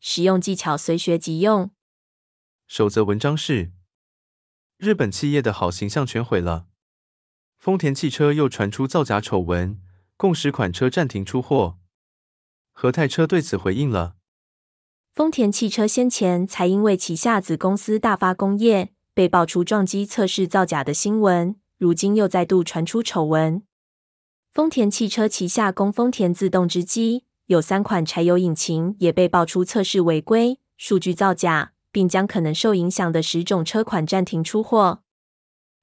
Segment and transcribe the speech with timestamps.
[0.00, 1.70] 实用技巧随学即用。
[2.66, 3.72] 首则文章是：
[4.78, 6.66] 日本企业的好形象全毁了。
[7.58, 9.80] 丰田汽车又传出造假丑闻，
[10.16, 11.78] 共十款车暂停出货。
[12.72, 14.16] 和泰车对此回应了。
[15.12, 23.62] 丰田汽车先前才因为旗下子公司大发工业被爆出撞击测试造假的新闻，如今又再度传出丑闻。
[24.52, 27.24] 丰田汽车旗下供丰田自动织机。
[27.50, 35.02] 有三款柴油引擎也被爆出测试违规、数据造假，并将可能受影响的十种车款暂停出货。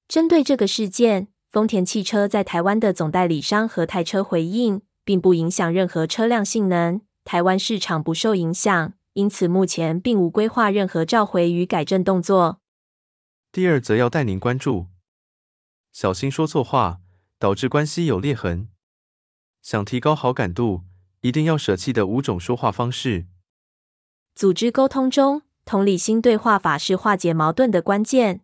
[0.08, 12.62] 针对这个事件，丰田汽车在台湾的总代理商和泰车回应，并不影响任何车辆性能，台湾市场不受影响，因此目前并无规划任何召回与改正动作。
[13.52, 14.86] 第二则要带您关注，
[15.92, 17.02] 小心说错话，
[17.38, 18.70] 导致关系有裂痕。
[19.62, 20.84] 想提高好感度。
[21.28, 23.26] 一定要舍弃的五种说话方式。
[24.34, 28.42] 组织沟通中，同理心对话法是化解矛盾的关键。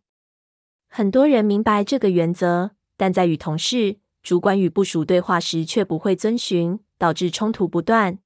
[0.90, 8.20] 很多人明白这个原则，但在与同事、主管与部属对话时却不会遵循，导致冲突不断。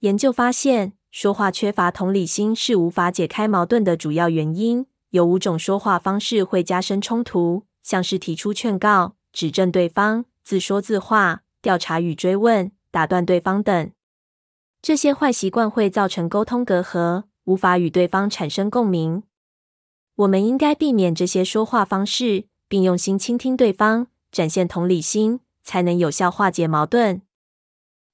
[0.00, 4.86] 研究发现，说话缺乏同理心是无法解开矛盾的主要原因。
[5.10, 12.72] 有五种说话方式会加深冲突，像是提出劝告、指正对方、自说自话、调查与追问。
[12.90, 13.92] 打断对方等，
[14.80, 19.22] 这些坏习惯会造成沟通隔阂，无法与对方产生共鸣。
[20.16, 27.20] 我们应该避免这些说话方式，并用心倾听对方，展现同理心，才能有效化解矛盾。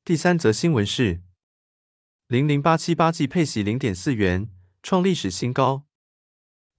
[0.05, 1.21] 第三则新闻是：
[2.27, 4.49] 零零八七八季配息零点四元，
[4.83, 5.85] 创历史新高。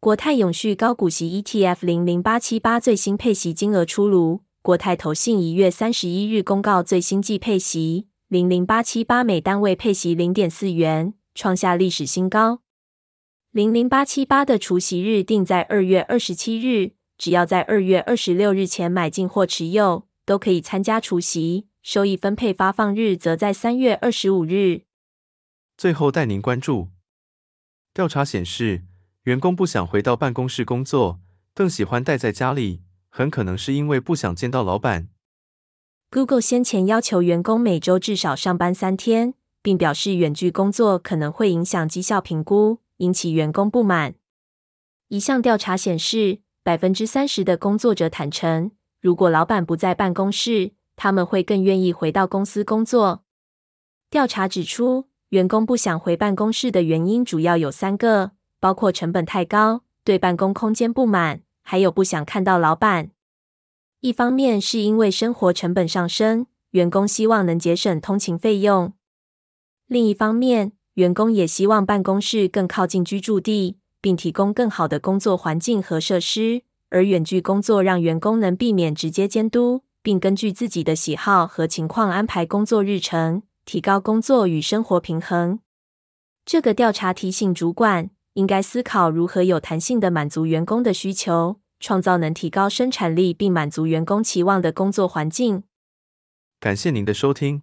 [0.02, 4.42] 国泰永续高股息 ETF 零零八七八最新配息金额出炉。
[4.64, 12.62] 国泰投信一月三十一日公告最新季配息零零八七八，每单位配息零点四元，创下历史新高。
[13.52, 21.68] 零零八七八的除息日定在二月二十七日，只要在二月二十六日前买进或持有，都可以参加除息。
[21.82, 24.84] 收益分配发放日则在三月二十五日。
[25.76, 26.88] 最后带您关注，
[27.94, 28.84] 调查显示，
[29.24, 31.20] 员工不想回到办公室工作，
[31.54, 32.84] 更喜欢待在家里。
[33.16, 35.08] 很可能是因为不想见到老板。
[36.10, 44.16] Google 先前要求员工每周至少上班三天，并表示远距工作可能会影响绩效评估，引起员工不满。
[45.10, 53.24] 一项调查显示，百分之三十的工作者坦承，如果老板不在办公室，他们会更愿意回到公司工作。
[54.10, 61.44] 调查指出，员工不想回办公室的原因主要有三个，包括成本太高、对办公空间不满。
[61.64, 63.10] 还有不想看到老板。
[64.02, 68.94] 一方面是因为生活成本上升，员工希望能节省通勤费用；
[69.88, 76.64] 另一方面，员工也希望办公室更靠近居住地，并提供更好的工作环境和设施。
[76.90, 85.60] 而远距工作让员工能避免直接监督，并根据自己的喜好和情况安排工作日程，提高工作与生活平衡。
[86.46, 95.64] 这个调查提醒主管，应该思考如何有弹性的满足员工的需求，创造能提高生产力并满足员工期望的工作环境。
[96.60, 97.62] 感谢您的收听。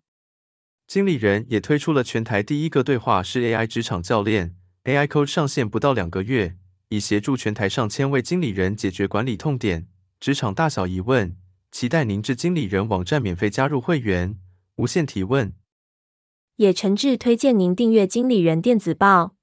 [0.86, 6.56] 经理人也推出了全台第一个对话式 AI 职场教练，AI Coach 上线不到两个月，
[6.88, 9.86] 已协助全台上千位经理人解决管理痛点、
[10.18, 11.36] 职场大小疑问。
[11.72, 14.36] 期待您至经理人网站免费加入会员，
[14.76, 15.52] 无限提问。
[16.56, 19.36] 也诚挚推荐您订阅经理人电子报。